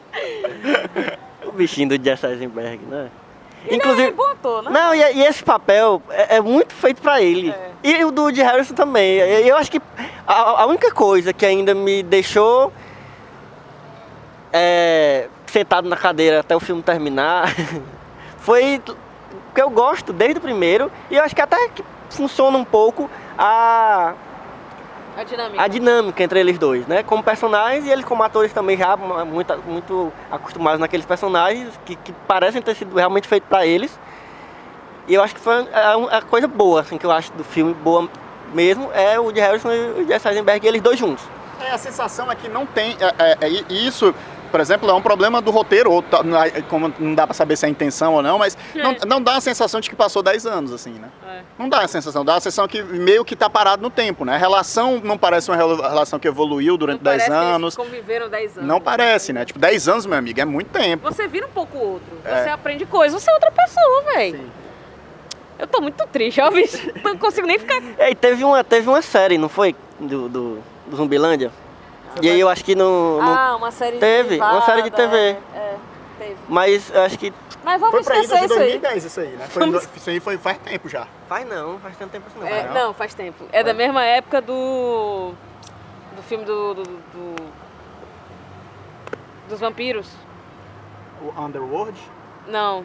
[1.46, 3.08] O bichinho do Jesse Eisenberg, né?
[3.66, 4.70] Ele é bom ator, né?
[4.70, 7.50] Não, e, e esse papel é, é muito feito pra ele.
[7.50, 7.70] É.
[7.82, 9.16] E o do Woody Harrison também.
[9.16, 9.80] Eu acho que
[10.26, 12.72] a, a única coisa que ainda me deixou
[14.52, 17.54] é, sentado na cadeira até o filme terminar
[18.38, 18.80] foi
[19.54, 23.10] que eu gosto desde o primeiro e eu acho que até que funciona um pouco
[23.36, 24.14] a,
[25.16, 25.62] A dinâmica.
[25.62, 27.02] a dinâmica entre eles dois, né?
[27.02, 32.12] Como personagens e eles como atores também já muito, muito acostumados naqueles personagens que, que
[32.26, 33.98] parecem ter sido realmente feitos para eles.
[35.06, 37.74] E eu acho que foi a, a coisa boa, assim, que eu acho do filme
[37.74, 38.08] boa
[38.54, 41.24] mesmo, é o de Harrison e o Jesse Eisenberg, eles dois juntos.
[41.60, 42.96] É, a sensação é que não tem.
[43.00, 44.14] É, é, é, isso,
[44.52, 47.34] por exemplo, é um problema do roteiro, ou tá- não é- como não dá pra
[47.34, 50.22] saber se é intenção ou não, mas não, não dá a sensação de que passou
[50.22, 51.08] 10 anos, assim, né?
[51.26, 51.40] É.
[51.58, 54.34] Não dá a sensação, dá a sensação que meio que tá parado no tempo, né?
[54.34, 57.54] A relação não parece uma rela- relação que evoluiu durante Não 10 parece que eles
[57.56, 57.76] anos.
[57.76, 58.68] conviveram 10 anos.
[58.68, 59.44] Não parece, né?
[59.44, 61.10] Tipo, 10 anos, meu amigo, é muito tempo.
[61.10, 62.18] Você vira um pouco outro.
[62.24, 62.44] É.
[62.44, 63.20] Você aprende coisas.
[63.22, 64.40] Você é outra pessoa, velho.
[65.58, 66.90] Eu tô muito triste, ó, bicho.
[67.04, 67.80] Não consigo nem ficar.
[67.98, 69.74] E teve uma, teve uma série, não foi?
[70.00, 71.50] Do, do, do Zumbilândia.
[72.20, 73.20] E aí eu acho que não.
[73.20, 75.16] não- Ah, uma série Teve, uma série de TV.
[75.16, 75.76] É, é,
[76.18, 76.36] teve.
[76.48, 77.32] mas eu acho que.
[77.64, 78.58] Mas vamos Foi esquecer de isso aí.
[78.80, 79.46] 2010 isso aí, né?
[79.48, 81.06] Foi, Vamos- Isso aí foi faz tempo já.
[81.28, 82.46] Faz não, faz tanto tempo assim não.
[82.46, 82.74] É, não?
[82.74, 83.44] não, faz tempo.
[83.52, 85.32] É da mesma época do.
[86.16, 86.74] do filme do.
[86.74, 87.52] do, do-
[89.48, 90.08] dos vampiros.
[91.20, 91.96] O Underworld?
[92.46, 92.84] Não.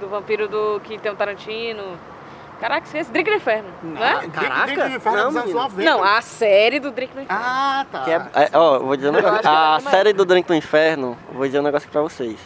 [0.00, 1.98] Do vampiro do que tem o Tarantino.
[2.60, 3.10] Caraca, esqueci.
[3.12, 3.68] Drink no Inferno.
[3.82, 4.28] Não, é?
[4.28, 5.90] Caraca, Drink no Inferno não, dos anos menino.
[5.90, 5.90] 90.
[5.90, 7.42] Não, a série do Drink no Inferno.
[7.44, 8.04] Ah, tá.
[8.04, 9.46] Que é, é, ó, vou dizer um negócio.
[9.46, 12.38] é A série do Drink no Inferno, vou dizer um negócio aqui pra vocês.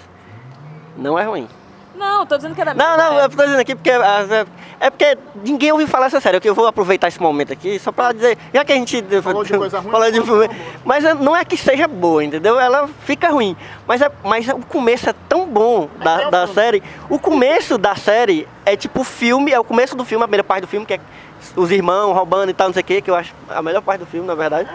[0.97, 1.49] Não é ruim.
[1.95, 3.91] Não, tô dizendo que é da Não, não, eu tô dizendo aqui porque.
[3.91, 4.47] ah,
[4.81, 6.41] É porque ninguém ouviu falar essa série.
[6.43, 8.37] Eu vou aproveitar esse momento aqui só pra dizer.
[8.53, 9.03] Já que a gente.
[9.23, 10.61] Falou de coisa ruim, falou de coisa boa.
[10.85, 12.59] Mas é- não é que seja boa, entendeu?
[12.59, 13.57] Ela fica ruim.
[13.87, 16.83] Mas, é, mas o começo é tão bom da, é da série.
[17.09, 20.45] O começo da série é tipo o filme, é o começo do filme, a primeira
[20.45, 21.01] parte do filme, que é
[21.57, 24.01] os irmãos roubando e tal, não sei o que, que eu acho a melhor parte
[24.01, 24.69] do filme, na verdade.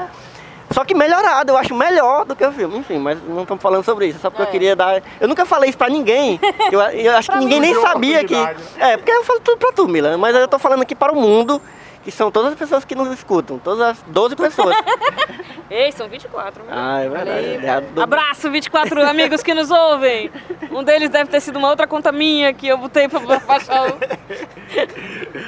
[0.71, 2.77] Só que melhorado, eu acho melhor do que o filme.
[2.77, 4.19] Enfim, mas não estamos falando sobre isso.
[4.19, 4.45] Só porque É.
[4.45, 5.01] eu queria dar.
[5.19, 6.39] Eu nunca falei isso pra ninguém.
[6.71, 8.35] Eu, eu acho que ninguém nem sabia que.
[8.35, 10.17] oportunidade, É, porque eu falo tudo pra tu, Mila.
[10.17, 11.61] Mas eu tô falando aqui para o mundo,
[12.07, 13.59] que são todas as pessoas que nos escutam.
[13.59, 14.73] Todas as 12 pessoas.
[15.69, 16.63] Ei, são 24.
[16.63, 16.71] viu?
[16.73, 17.65] ah, é verdade.
[17.65, 20.31] É a do- Abraço, 24 amigos que nos ouvem.
[20.71, 23.97] Um deles deve ter sido uma outra conta minha que eu botei pra baixar o.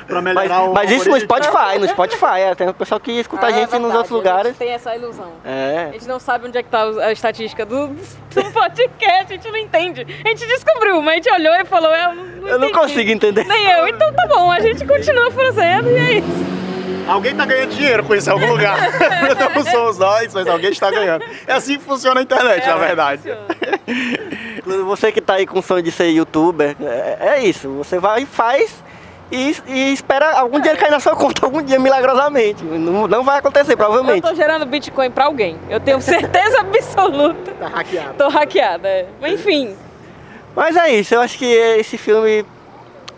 [0.05, 1.17] Pra Mas, melhorar o mas isso no.
[1.17, 2.39] Spotify, no Spotify.
[2.41, 4.47] É, tem o pessoal que escuta a Ah, é gente nos verdade, outros A lugares.
[4.49, 5.31] gente tem essa ilusão.
[5.45, 5.89] A É.
[5.93, 9.57] gente não sabe onde é que tá a estatística do, do podcast, a gente não
[9.57, 10.05] entende.
[10.25, 13.09] A gente descobriu, mas a gente olhou e falou, eu não, não Eu não consigo
[13.09, 13.45] entender.
[13.45, 16.48] Nem eu, então tá bom, a gente continua fazendo e é isso.
[17.09, 18.77] Alguém tá ganhando dinheiro com isso em algum lugar.
[19.55, 21.25] não somos nós, mas alguém está ganhando.
[21.47, 23.21] É assim que funciona a internet, na verdade.
[24.85, 27.69] Você que tá aí com sonho de ser youtuber, é, é isso.
[27.69, 28.83] Você vai e faz
[29.31, 32.63] e, e espera algum dia cair na sua conta, algum dia milagrosamente.
[32.63, 34.21] Não, não vai acontecer, Eu provavelmente.
[34.21, 35.57] tô gerando Bitcoin pra alguém.
[35.69, 37.51] Eu tenho certeza absoluta.
[37.51, 38.13] Tá hackeado.
[38.17, 38.87] Tô hackeada.
[38.87, 39.05] é.
[39.27, 39.75] Enfim.
[40.55, 42.43] Mas é isso, eu acho que esse filme,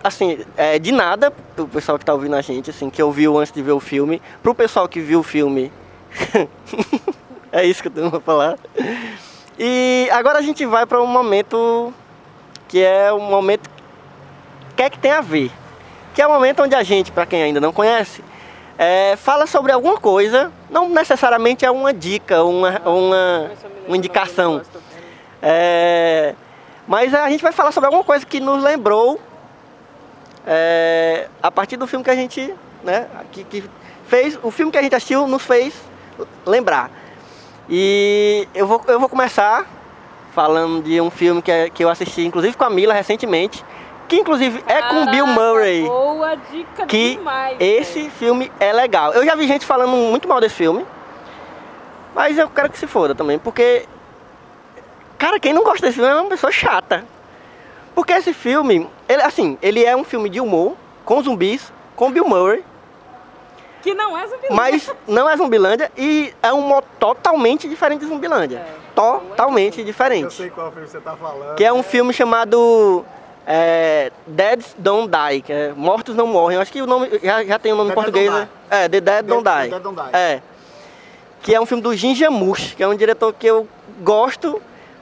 [0.03, 3.51] assim, é de nada pro pessoal que tá ouvindo a gente, assim, que ouviu antes
[3.51, 5.71] de ver o filme, pro pessoal que viu o filme.
[7.51, 8.57] é isso que eu tenho pra falar.
[9.57, 11.93] E agora a gente vai para um momento
[12.67, 13.69] que é um momento
[14.75, 15.51] que é que tem a ver.
[16.13, 18.23] Que é o momento onde a gente, para quem ainda não conhece,
[18.77, 23.51] é, fala sobre alguma coisa, não necessariamente é uma dica, uma, uma,
[23.87, 24.61] uma indicação.
[25.41, 26.33] É,
[26.87, 29.19] mas a gente vai falar sobre alguma coisa que nos lembrou
[30.45, 33.63] é, a partir do filme que a gente, né, que, que
[34.07, 35.73] fez, o filme que a gente assistiu nos fez
[36.45, 36.89] lembrar.
[37.69, 39.65] E eu vou, eu vou começar
[40.33, 43.63] falando de um filme que, é- que eu assisti, inclusive com a Mila recentemente,
[44.07, 45.83] que inclusive é com Bill Caraca, Murray.
[45.85, 47.55] Boa dica Que demais.
[47.59, 49.13] esse filme é legal.
[49.13, 50.85] Eu já vi gente falando muito mal desse filme,
[52.13, 53.85] mas eu quero que se foda também, porque
[55.17, 57.05] cara, quem não gosta desse filme é uma pessoa chata.
[57.95, 62.27] Porque esse filme, ele assim, ele é um filme de humor com zumbis, com Bill
[62.27, 62.63] Murray,
[63.81, 64.47] Que não é zumbi.
[64.51, 68.57] mas não é Zumbilândia e é um humor totalmente diferente de Zumbilândia.
[68.57, 68.81] É.
[68.95, 70.33] Totalmente Eu diferente.
[70.33, 71.55] sei qual filme você tá falando.
[71.55, 73.05] Que é um filme chamado
[73.47, 76.55] é Dead Don't Die, que é Mortos Não Morrem.
[76.57, 78.49] Eu acho que o nome já, já tem o nome em Dead português, Don't né?
[78.69, 79.69] É, The Dead Don't The Die.
[79.71, 80.09] Dead Don't Die.
[80.13, 80.41] É.
[81.41, 83.67] Que é um filme do Jim Jarmusch, que é um diretor que eu
[84.01, 84.61] gosto,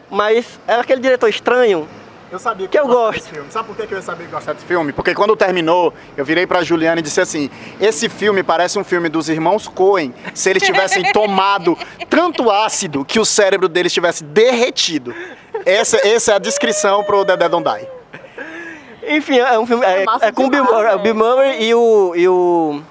[0.09, 1.87] mas é aquele diretor estranho.
[2.31, 3.19] Eu sabia Que eu gostava gosto.
[3.19, 3.51] desse filme.
[3.51, 4.93] Sabe por que que eu ia saber gostar desse filme?
[4.93, 7.49] Porque quando terminou, eu virei pra Juliana e disse assim:
[7.81, 11.77] esse filme parece um filme dos irmãos Coen se eles tivessem tomado
[12.09, 15.13] tanto ácido que o cérebro deles tivesse derretido.
[15.65, 17.87] Essa, essa é a descrição pro The Dead Don't Die.
[19.15, 19.83] Enfim, é um filme.
[19.85, 22.13] É, massa é com o Bill, o Bill Murray e o.
[22.15, 22.81] E o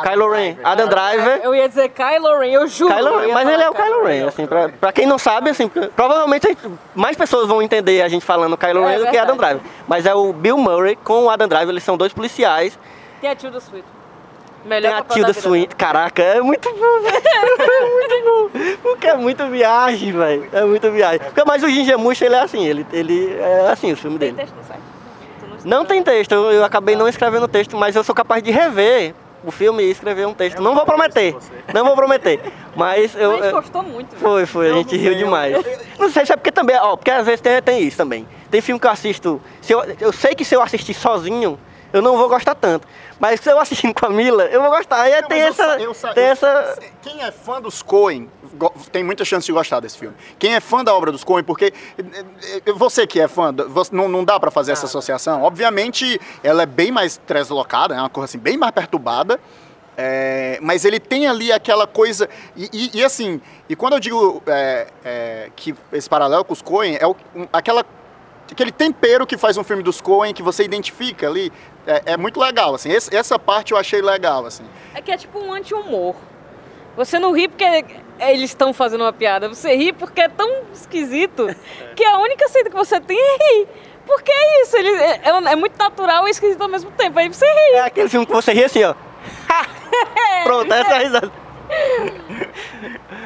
[0.00, 0.56] Kylo Ren.
[0.64, 1.40] Adam Driver.
[1.42, 2.94] Eu ia dizer Kylo Ren, eu juro.
[2.94, 5.68] Kylo eu mas ele é o Kylo Ren, assim, pra, pra quem não sabe, assim,
[5.94, 6.56] provavelmente
[6.94, 9.36] mais pessoas vão entender a gente falando Kylo É Ren do que Adam.
[9.36, 9.60] Driver.
[9.86, 12.78] Mas é o Bill Murray com o Adam Driver, eles são dois policiais.
[13.20, 13.86] Tem a Tilda Swinton.
[14.62, 15.76] Tem Melhor a papel Tilda Swinton.
[15.76, 17.22] Caraca, é muito bom, velho.
[17.26, 18.76] É muito bom.
[18.82, 20.48] Porque é muito viagem, velho.
[20.52, 21.20] É muito viagem.
[21.20, 24.32] Porque, mas o Ginger Mush, ele é assim, ele, ele é assim, o filme dela.
[24.32, 24.48] dele.
[24.48, 24.82] Tem texto?
[25.62, 28.50] Tu Não tem texto, eu, eu acabei não escrevendo texto, mas eu sou capaz de
[28.50, 30.60] rever o filme e escrever um texto.
[30.62, 31.36] Não vou prometer,
[31.74, 32.40] não vou prometer.
[32.76, 33.32] Mas eu.
[33.38, 34.16] Mas eu- gostou muito.
[34.16, 35.54] foi, foi, a Eu gente riu eu- demais.
[35.54, 35.64] eu-
[35.98, 38.26] Não sei se é porque também, ó, porque às vezes tem, tem isso também.
[38.50, 41.58] Tem filme que eu assisto, se eu, eu sei que se eu assistir sozinho,
[41.92, 42.86] eu não vou gostar tanto.
[43.20, 45.02] Mas se eu assistir com a Mila, eu vou gostar.
[45.02, 45.64] Aí Não, tem eu essa.
[45.64, 46.78] sa- eu tem eu- essa.
[47.02, 48.28] Quem é fã dos Coen
[48.90, 50.14] tem muita chance de gostar desse filme.
[50.38, 53.54] Quem é fã da obra dos Coen, porque eh, eh, você que é fã,
[53.90, 55.42] não, não dá pra fazer essa associação.
[55.42, 59.38] Obviamente, ela é bem mais translocada, é uma coisa assim bem mais perturbada.
[59.96, 64.42] é, mas ele tem ali aquela coisa e, e- e assim e quando eu digo
[64.46, 67.84] é, é, que esse paralelo com os Coen é o- um- aquela
[68.50, 71.52] aquele tempero que faz um filme dos Coen que você identifica ali
[71.86, 75.16] é, é muito legal assim Esse- essa parte eu achei legal assim É que é
[75.18, 76.14] tipo um anti-humor.
[76.96, 77.84] Você não ri porque
[78.18, 79.48] eles estão fazendo uma piada.
[79.48, 81.46] Você ri porque é tão esquisito
[81.96, 83.68] que a única saída que você tem é rir.
[84.06, 87.18] Porque é isso, ele, é, é- é muito natural e esquisito ao mesmo tempo.
[87.18, 87.74] Aí você ri.
[87.76, 88.94] É aquele filme que você ri assim, ó.
[90.44, 91.32] Pronto, essa é risada.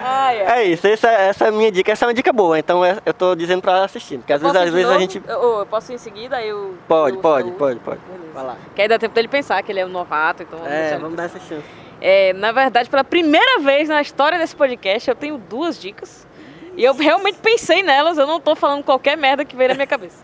[0.00, 0.40] Ai.
[0.40, 1.90] É isso, essa, essa é a minha dica.
[1.92, 4.18] Essa é uma dica boa, então é- eu tô dizendo pra assistir.
[4.18, 5.22] Porque às vezes, Posso às ir de vezes a gente.
[5.26, 6.42] Eu, eu posso ir em seguida?
[6.42, 7.98] Eu, Pode, eu- pode, eu- pode, pode.
[8.00, 8.32] Beleza.
[8.34, 8.56] Vai lá.
[8.74, 11.24] Que aí dá tempo dele pensar que ele é um novato, então É, vamos dar
[11.24, 11.64] essa chance.
[12.00, 16.26] É, na verdade, pela primeira vez na história desse podcast, eu tenho duas dicas.
[16.76, 19.86] E eu realmente pensei nelas, eu não tô falando qualquer merda que veio na minha
[19.86, 20.22] cabeça.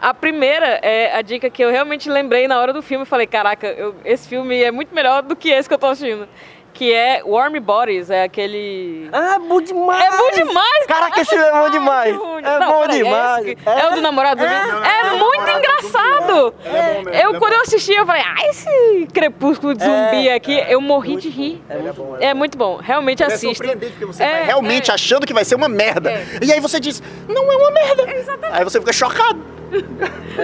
[0.00, 3.26] A primeira é a dica que eu realmente lembrei na hora do filme e falei,
[3.26, 6.28] caraca, eu- esse filme é muito melhor do que esse que eu tô assistindo.
[6.74, 9.08] Que é Warm Bodies, é aquele.
[9.12, 10.04] Ah, bom demais!
[10.12, 10.86] É bom demais!
[10.88, 12.14] Caraca, esse filme é bom demais!
[12.42, 13.46] É Não, bom demais!
[13.46, 16.54] É, esse que- é o do namorado do É não, muito engraçado!
[16.64, 20.64] É Eu, é quando eu assisti, eu falei, ah, esse crepúsculo de zumbi É, aqui,
[20.68, 21.62] eu morri de rir.
[21.70, 22.16] É muito bom.
[22.20, 24.94] É muito bom, realmente Ele é surpreendente porque você É, vai realmente é.
[24.94, 26.10] achando que vai ser uma merda.
[26.10, 26.24] É.
[26.42, 28.04] E aí você diz, não é uma merda.
[28.52, 29.40] Aí você fica chocado.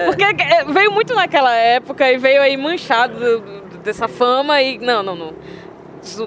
[0.05, 4.77] Porque é, veio muito naquela época e veio aí manchado do- do- dessa fama e.
[4.77, 5.33] Não, não, não.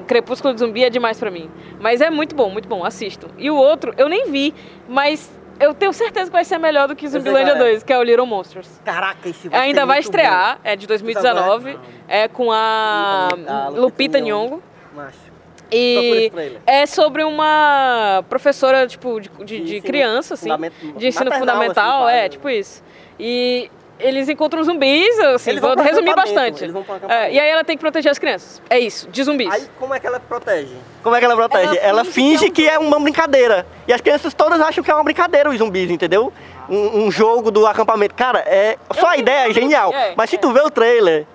[0.07, 1.51] Crepúsculo de Zumbi é demais pra mim.
[1.81, 3.29] Mas é muito bom, muito bom, assistam.
[3.39, 4.55] E o outro, eu nem vi,
[4.89, 7.71] mas eu tenho certeza que vai ser melhor do que Zumbilândia qual é.
[7.71, 8.81] 2, que é o Little Monsters.
[8.85, 14.21] Caraca, esse vai Ainda vai estrear, é de 2019, é com a A Lupita Lupita
[14.21, 14.51] Nyong'o.
[14.51, 14.63] Bom.
[14.95, 15.35] Macho.
[15.73, 16.31] E
[16.67, 20.49] é sobre uma professora, tipo, de, de, de criança, assim.
[20.97, 22.83] De ensino maternal, fundamental, assim, é, tipo isso.
[23.19, 26.65] E eles encontram zumbis, assim, Eles vão resumir bastante.
[27.09, 28.61] É, e aí ela tem que proteger as crianças.
[28.69, 29.53] É isso, de zumbis.
[29.53, 30.75] Aí, como é que ela protege?
[31.03, 31.77] Como é que ela protege?
[31.79, 33.67] Ela Ela, finge que que é uma brincadeira.
[33.87, 36.33] E as crianças todas acham que é uma brincadeira os zumbis, entendeu?
[36.69, 38.15] Um, um jogo do acampamento.
[38.15, 38.79] Cara, é.
[38.95, 39.93] Só a ideia é genial.
[39.93, 40.39] é, mas se é.
[40.39, 41.27] tu vê o trailer,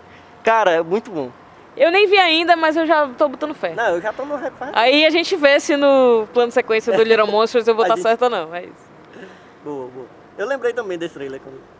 [0.44, 1.30] cara, é muito bom.
[1.78, 3.74] Eu nem vi ainda, mas eu já tô botando fé.
[3.74, 4.78] Não, eu já tô no reparto.
[4.78, 8.04] Aí a gente vê se no plano sequência do Little Monsters eu vou estar gente-
[8.04, 8.54] certo ou não.
[8.54, 8.90] É isso.
[9.64, 10.06] Boa, boa.
[10.38, 11.40] Eu lembrei também desse trailer.
[11.40, 11.79] Quando...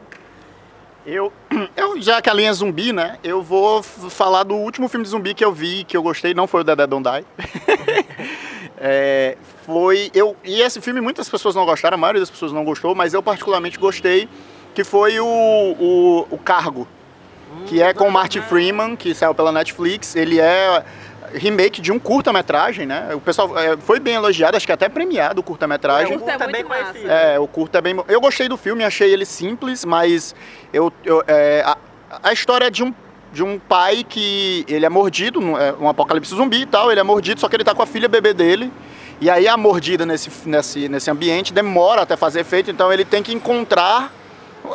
[1.06, 1.32] Eu,
[1.76, 3.18] eu, já que a linha é zumbi, né?
[3.24, 6.48] Eu vou falar do último filme de zumbi que eu vi, que eu gostei, não
[6.48, 7.26] foi o Dead Don't Die.
[8.82, 9.36] É,
[9.66, 10.10] foi.
[10.14, 13.14] Eu, e esse filme muitas pessoas não gostaram, a maioria das pessoas não gostou, mas
[13.14, 14.30] eu particularmente gostei,
[14.74, 16.88] que foi o, o, o Cargo.
[17.66, 20.16] Que é com o Martin Freeman, que saiu pela Netflix.
[20.16, 20.86] Ele é
[21.34, 23.10] remake de um curta-metragem, né?
[23.14, 26.18] O pessoal é, foi bem elogiado, acho que até premiado o curta-metragem.
[26.18, 26.84] curta é curta muito massa.
[26.86, 27.12] conhecido.
[27.12, 27.96] É, o curto é bem.
[28.08, 30.36] Eu gostei do filme, achei ele simples, mas
[30.74, 31.78] eu, eu- é, a,
[32.24, 32.94] a história é de um,
[33.32, 37.00] de um pai que ele é mordido, num- é um apocalipse zumbi e tal, ele
[37.00, 38.72] é mordido, só que ele tá com a filha bebê dele.
[39.22, 43.22] E aí a mordida nesse, nesse, nesse ambiente demora até fazer efeito, então ele tem
[43.22, 44.14] que encontrar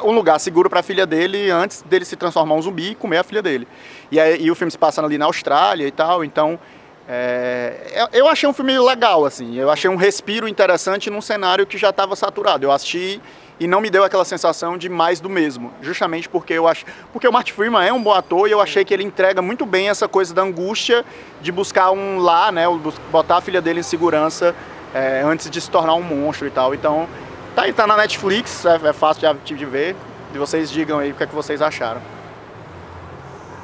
[0.02, 2.94] um lugar seguro para a filha dele antes dele se transformar em um zumbi e
[2.94, 3.66] comer a filha dele.
[4.14, 6.59] E, aí, e o filme se passa ali na Austrália e tal, então
[7.07, 9.57] É, eu- achei um filme legal, assim.
[9.59, 12.64] Eu achei um respiro interessante num cenário que já estava saturado.
[12.64, 13.20] Eu assisti
[13.61, 15.70] e não me deu aquela sensação de mais do mesmo.
[15.83, 16.87] Justamente porque eu acho.
[17.12, 19.66] Porque o Martin Freeman é um bom ator e eu achei que ele entrega muito
[19.66, 21.05] bem essa coisa da angústia
[21.42, 22.64] de buscar um lá, né?
[23.12, 24.55] Botar a filha dele em segurança
[24.94, 26.72] é, antes de se tornar um monstro e tal.
[26.74, 27.07] Então,
[27.55, 29.94] tá aí, tá na Netflix, é, é fácil de, de ver.
[30.35, 32.00] E vocês digam aí o que, é que vocês acharam.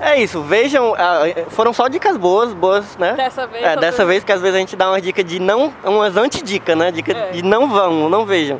[0.00, 3.12] É isso, vejam, ah, foram só dicas boas, boas, né?
[3.12, 5.72] Dessa vez, É, dessa vez que às vezes a gente dá umas dicas de não,
[5.84, 6.90] umas antidicas, né?
[6.90, 7.30] Dica É.
[7.32, 8.58] de não vão, não vejam.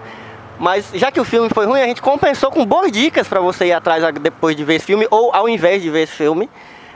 [0.58, 3.66] Mas já que o filme foi ruim, a gente compensou com boas dicas pra você
[3.66, 6.50] ir atrás depois de ver esse filme ou ao invés de ver esse filme.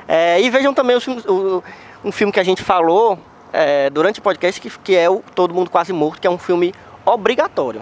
[0.07, 1.63] É, e vejam também os o-
[2.05, 3.19] um filme que a gente falou
[3.51, 6.37] é, durante o podcast, que, que é o Todo Mundo Quase Morto, que é um
[6.37, 6.75] filme
[7.07, 7.81] obrigatório.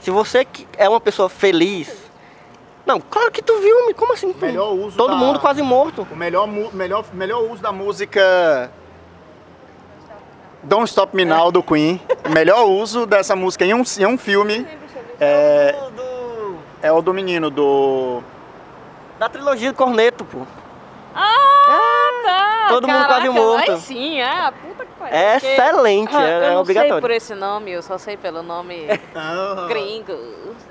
[0.00, 0.44] Se você
[0.76, 1.99] é uma pessoa feliz.
[2.86, 4.34] Não, claro que tu viu, me- como assim?
[4.40, 6.06] Melhor uso Todo da- mundo quase morto.
[6.10, 8.70] O melhor, melhor, melhor uso da música
[10.62, 12.00] Don't Stop Me Now do Queen.
[12.26, 14.66] O melhor uso dessa música em um, em um filme
[15.20, 18.22] é, Do- é o do menino, do.
[19.18, 20.38] Da trilogia do Corneto, pô.
[21.14, 22.66] Ah, tá.
[22.68, 23.72] Todo mundo Caraca, quase morto.
[23.72, 24.52] Aí sim, é.
[25.00, 25.16] Pariu.
[25.16, 27.00] É porque- excelente, Ah, é, eu é não sei obrigatório.
[27.00, 28.86] por esse nome, eu só sei pelo nome
[29.68, 30.16] gringo.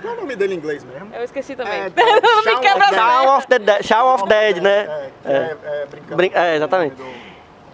[0.02, 1.10] Qual é o nome dele em inglês mesmo?
[1.14, 1.74] Eu esqueci também.
[1.82, 1.90] É,
[2.22, 2.96] não me quebra of.
[2.96, 5.10] Shaun of the Dead, Shaun of Dead, né?
[5.26, 6.16] É, é, é, brincando.
[6.16, 6.96] Brin- é, exatamente.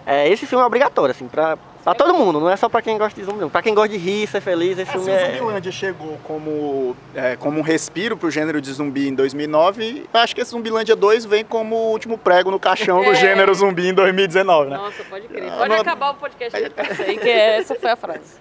[0.04, 1.56] É, esse filme é obrigatório, assim, pra,
[1.86, 3.48] pra todo mundo, não é só pra quem gosta de zumbi, não.
[3.48, 5.26] Pra quem gosta de rir, ser feliz, esse É, se filme o é...
[5.38, 10.34] Zumbilândia chegou como, é, como um respiro pro gênero de zumbi em 2009, eu acho
[10.34, 13.14] que esse Zumbilândia 2 vem como o último prego no caixão do É.
[13.14, 14.76] gênero zumbi em 2019, né?
[14.76, 15.48] Nossa, pode crer.
[15.48, 18.34] Ah, Pode não- acabar o podcast aí que essa foi a frase.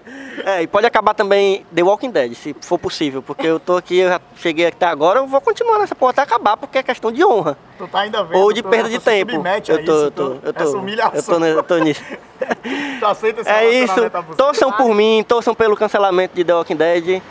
[0.43, 3.99] É, e pode acabar também The Walking Dead, se for possível, porque eu tô aqui,
[3.99, 7.11] eu já cheguei até agora, eu vou continuar nessa porra até acabar, porque é questão
[7.11, 7.55] de honra.
[7.77, 8.37] Tu tá ainda vendo?
[8.39, 9.31] Ou de tu- perda de tu tempo.
[9.31, 11.33] Eu tô, isso, eu tô, eu tô, Essa humilhação.
[11.35, 12.03] eu tô, eu tô nisso.
[12.99, 13.95] Tu aceita esse É isso,
[14.37, 17.21] torçam por mim, torçam pelo cancelamento de The Walking Dead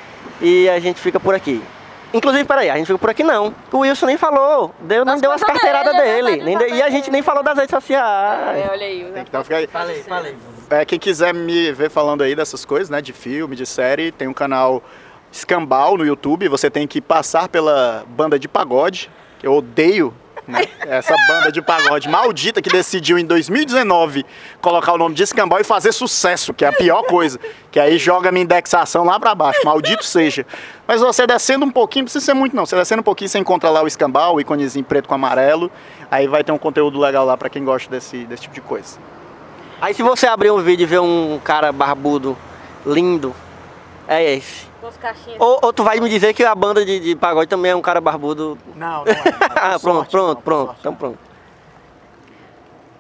[0.40, 1.62] e a gente fica por aqui.
[2.12, 3.52] Inclusive, peraí, a gente fica por aqui não.
[3.72, 6.56] O Wilson nem falou, deu, nem Das deu as carteiradas dele, dele.
[6.56, 8.56] nem e a gente nem falou das redes sociais.
[8.58, 9.12] É, olha aí.
[9.16, 9.66] Então fica aí.
[9.66, 10.36] Falei, falei.
[10.70, 14.28] É, quem quiser me ver falando aí dessas coisas, né, de filme, de série, tem
[14.28, 14.82] um canal
[15.32, 16.46] Escambau no YouTube.
[16.48, 20.14] Você tem que passar pela banda de pagode, que eu odeio
[20.46, 24.24] né, essa banda de pagode maldita que decidiu em 2019
[24.60, 27.38] colocar o nome de Escambau e fazer sucesso, que é a pior coisa.
[27.70, 30.46] Que aí joga minha indexação lá pra baixo, maldito seja.
[30.86, 33.38] Mas você descendo um pouquinho, não precisa ser muito não, você descendo um pouquinho, você
[33.38, 35.70] encontra lá o Escambau, o íconezinho preto com amarelo.
[36.10, 38.98] Aí vai ter um conteúdo legal lá pra quem gosta desse, desse tipo de coisa.
[39.80, 42.36] Aí se você abrir um vídeo e ver um cara barbudo,
[42.86, 43.34] lindo,
[44.08, 44.66] é esse.
[45.38, 47.80] Ou, ou tu vai me dizer que a banda de, de pagode também é um
[47.82, 48.58] cara barbudo.
[48.76, 49.24] Não, não é.
[49.56, 50.76] Ah, pronto, pronto, pronto.
[50.78, 51.18] Então pronto.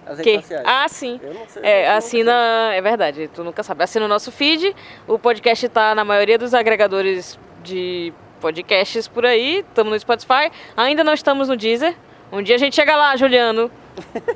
[0.06, 0.40] As Que?
[0.64, 1.20] Ah, sim.
[1.22, 2.32] Eu não sei, É, assina.
[2.74, 3.82] É verdade, tu nunca sabe.
[3.84, 4.74] Assina o nosso feed.
[5.06, 9.58] O podcast tá na maioria dos agregadores de podcasts por aí.
[9.60, 10.50] Estamos no Spotify.
[10.76, 11.94] Ainda não estamos no Deezer.
[12.32, 13.70] Um dia a gente chega lá, Juliano.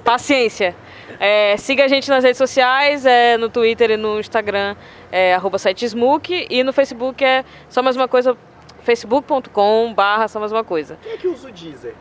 [0.04, 0.74] Paciência.
[1.18, 4.76] É, siga a gente nas redes sociais, é, no Twitter e no Instagram,
[5.10, 8.36] é arroba site Smook, e no Facebook é só mais uma coisa,
[8.82, 10.98] facebook.com barra só mais uma coisa.
[11.02, 11.94] Quem é que usa o Deezer?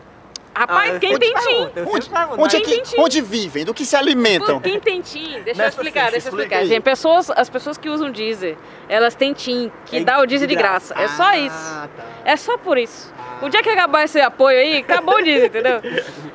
[0.55, 1.69] Rapaz, eu quem sempre tem TIM?
[1.85, 2.09] Onde,
[2.41, 3.63] onde, é que- onde vivem?
[3.63, 4.59] Do que se alimentam?
[4.59, 5.43] Quem tem TIM?
[5.43, 6.65] Deixa eu explicar, deixa eu explica explicar.
[6.65, 8.57] Gente, pessoas, as pessoas que usam Deezer,
[8.89, 10.95] elas têm TIM, que É dá o Deezer de de graça.
[10.95, 11.13] graça.
[11.13, 11.73] É só Ah, isso.
[11.95, 12.05] tá.
[12.25, 13.13] É só por isso.
[13.41, 15.79] O dia que acabar esse apoio aí, acabou o Deezer, entendeu?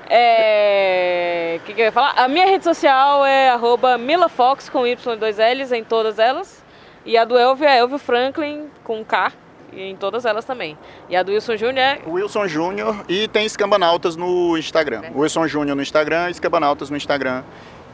[0.08, 1.58] É...
[1.60, 2.14] O que, que eu ia falar?
[2.16, 6.62] A minha rede social é arroba milafox com Y e dois L's em todas elas.
[7.04, 9.32] E a do Elvio é Elvio Franklin com K
[9.72, 10.78] em todas elas também.
[11.08, 15.02] E a do Wilson Júnior é Wilson Júnior e tem Escambanautas no Instagram.
[15.14, 17.42] Wilson Júnior no Instagram e Escambanautas no Instagram.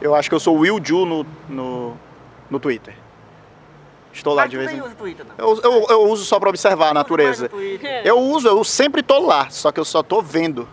[0.01, 1.97] Eu acho que eu sou o Will Ju no, no,
[2.49, 2.93] no Twitter.
[4.11, 5.45] Estou lá Mas de vez em usa Twitter, não.
[5.47, 7.43] eu, eu, eu uso só para observar a natureza.
[7.43, 8.01] No Twitter.
[8.03, 10.67] Eu uso, eu sempre tô lá, só que eu só tô vendo.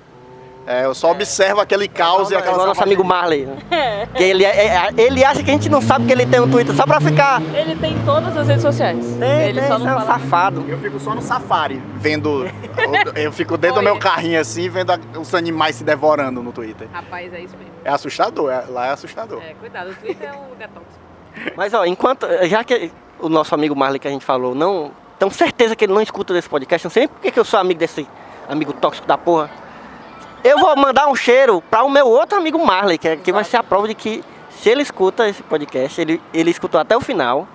[0.68, 3.46] É, eu só observo aquele caos e Igual aquela nosso amigo Marley.
[3.46, 4.08] né?
[4.16, 6.50] Que ele, é- é- ele acha que a gente não sabe que ele tem um
[6.50, 7.40] Twitter só pra ficar.
[7.54, 8.98] Ele tem todas as redes sociais.
[9.16, 10.18] Tem, ele tem, só não é um fala.
[10.18, 10.64] safado.
[10.68, 12.46] Eu fico só no safari, vendo.
[13.14, 16.88] eu fico dentro do meu carrinho assim, vendo a- os animais se devorando no Twitter.
[16.92, 17.72] Rapaz, é isso mesmo.
[17.84, 19.40] É assustador, é- lá é assustador.
[19.42, 21.54] É, cuidado, o Twitter é um lugar tóxico.
[21.56, 22.26] Mas ó, enquanto.
[22.48, 24.90] Já que o nosso amigo Marley que a gente falou, não.
[25.18, 26.84] Tenho certeza que ele não escuta desse podcast.
[26.86, 28.06] Não sei porque que eu sou amigo desse
[28.48, 29.50] amigo tóxico da porra.
[30.44, 33.42] Eu vou mandar um cheiro para o meu outro amigo Marley, que, é- que vai
[33.42, 37.00] ser a prova de que se ele escuta esse podcast, ele, ele escutou até o
[37.00, 37.48] final.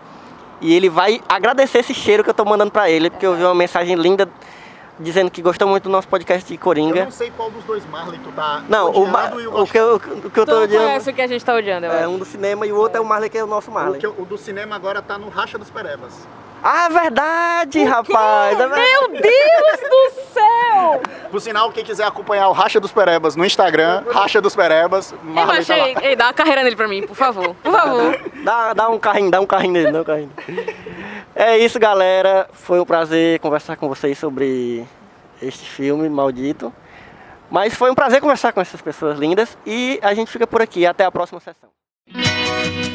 [0.59, 3.43] E ele vai agradecer esse cheiro que eu tô mandando para ele, porque eu vi
[3.43, 4.29] uma mensagem linda
[5.01, 7.03] dizendo que gostou muito do nosso podcast de Eu Coringa.
[7.05, 9.95] não sei qual dos dois Marley tu tá Não, o, Ma- e o, que eu,
[9.95, 11.91] o que eu Tu tô não odiando conhece o que a gente tá odiando, eu
[11.91, 12.09] é acho.
[12.09, 13.99] um do cinema e o outro é o Marley, que é o nosso o, Marley.
[13.99, 16.27] que eu- o do cinema agora tá no Racha dos Perebas.
[16.63, 18.53] Ah, verdade, rapaz!
[18.53, 18.81] é verdade.
[18.81, 21.01] Meu Deus do céu!
[21.31, 25.17] Por sinal, quem quiser acompanhar o Racha dos Perebas no Instagram, Racha dos Perebas, Eu
[25.23, 25.93] Marley tá achei.
[25.95, 26.03] lá.
[26.03, 27.55] Ei, dá uma carreira nele pra mim, por favor.
[27.63, 28.19] Por favor.
[28.43, 30.31] Dá, dá um carrinho, dá um carrinho nele, dá um carrinho.
[31.35, 32.49] É isso, galera.
[32.51, 34.85] Foi um prazer conversar com vocês sobre
[35.41, 36.73] este filme maldito.
[37.49, 39.57] Mas foi um prazer conversar com essas pessoas lindas.
[39.65, 40.85] E a gente fica por aqui.
[40.85, 41.69] Até a próxima sessão.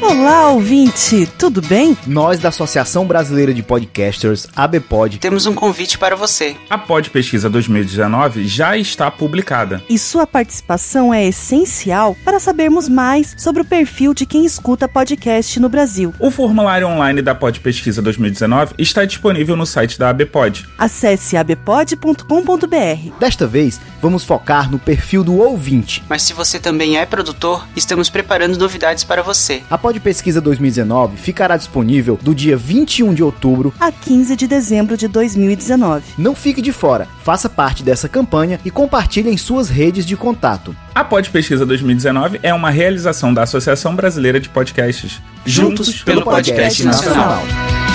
[0.01, 1.97] Olá, ouvinte, tudo bem?
[2.05, 6.55] Nós da Associação Brasileira de Podcasters, ABPOD, Temos um convite para você.
[6.69, 9.83] A Pod Pesquisa 2019 já está publicada.
[9.89, 15.59] E sua participação é essencial para sabermos mais sobre o perfil de quem escuta podcast
[15.59, 16.13] no Brasil.
[16.19, 20.65] O formulário online da Pod Pesquisa 2019 está disponível no site da ABPOD.
[20.77, 23.11] Acesse abpod.com.br.
[23.19, 26.03] desta vez vamos focar no perfil do ouvinte.
[26.09, 29.63] Mas se você também é produtor, estamos preparando novidades para você.
[29.69, 33.73] A Pod Pesquisa 2019 ficará disponível do dia 21 de outubro.
[33.79, 36.03] A 15 de dezembro de 2019.
[36.17, 40.75] Não fique de fora, faça parte dessa campanha e compartilhe em suas redes de contato.
[40.93, 45.21] A Pod Pesquisa 2019 é uma realização da Associação Brasileira de Podcasts.
[45.45, 47.86] Juntos pelo podcast nacional.